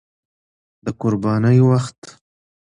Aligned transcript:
د 0.83 0.87
قربانۍ 1.01 1.57
وخت 1.69 1.99